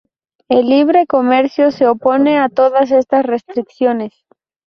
[0.49, 4.11] El libre comercio se opone a todas estas restricciones.